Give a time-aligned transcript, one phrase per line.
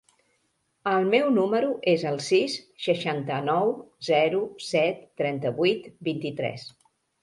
[0.91, 2.57] El meu número es el sis,
[2.87, 3.77] seixanta-nou,
[4.11, 4.43] zero,
[4.73, 6.71] set, trenta-vuit, vint-i-tres.